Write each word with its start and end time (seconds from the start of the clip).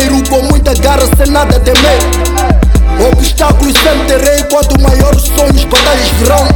guerreiro 0.00 0.22
com 0.28 0.42
muita 0.42 0.72
garra, 0.74 1.02
sem 1.16 1.30
nada 1.30 1.60
temer. 1.60 1.98
Obstáculos 3.12 3.74
sem 3.82 4.04
terreno, 4.06 4.46
quanto 4.50 4.80
maiores 4.80 5.22
sonhos, 5.22 5.64
batalhas 5.64 6.08
verão. 6.20 6.46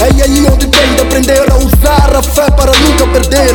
É 0.00 0.22
aí 0.22 0.46
onde 0.46 0.66
tem 0.66 0.94
de 0.94 1.02
aprender 1.02 1.44
a 1.50 1.56
usar 1.56 2.16
a 2.16 2.22
fé 2.22 2.50
para 2.50 2.72
nunca 2.72 3.06
perder. 3.08 3.54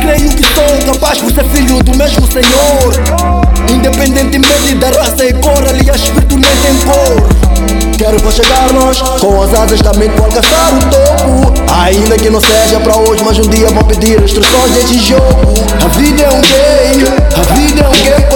Creio 0.00 0.30
que 0.30 0.44
sou 0.54 0.92
capaz 0.92 1.18
de 1.18 1.34
ser 1.34 1.44
filho 1.44 1.82
do 1.82 1.96
mesmo 1.96 2.26
Senhor. 2.26 2.94
Independentemente 3.70 4.74
da 4.76 4.88
raça 4.88 5.24
e 5.24 5.32
cor, 5.34 5.66
aliás, 5.66 6.02
espírito 6.02 6.36
nem 6.36 6.56
tem 6.56 6.76
cor. 6.84 7.48
Quero 7.98 8.20
para 8.20 8.30
chegar 8.30 8.72
nós 8.72 9.00
com 9.20 9.42
as 9.42 9.52
asas 9.52 9.80
da 9.80 9.92
mente 9.94 10.16
alcançar 10.20 10.72
o 10.72 10.78
topo 10.88 11.52
Ainda 11.82 12.16
que 12.16 12.30
não 12.30 12.40
seja 12.40 12.78
para 12.78 12.96
hoje, 12.96 13.24
mas 13.24 13.36
um 13.40 13.48
dia 13.48 13.68
vou 13.70 13.82
pedir 13.82 14.22
instruções 14.22 14.70
deste 14.70 15.00
jogo 15.00 15.52
A 15.84 15.88
vida 15.98 16.22
é 16.22 16.28
um 16.28 16.40
game, 16.40 17.08
a 17.34 17.54
vida 17.54 17.80
é 17.80 17.88
um 17.88 17.92
game 18.04 18.27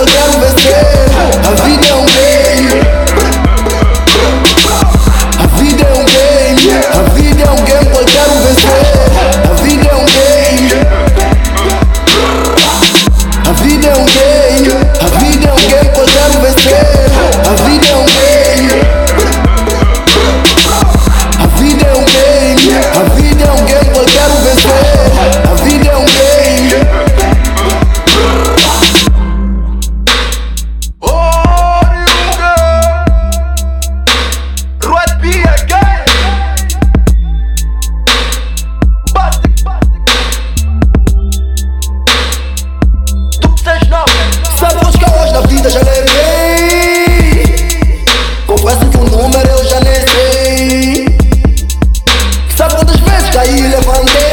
ahí 53.43 53.63
le 53.63 54.32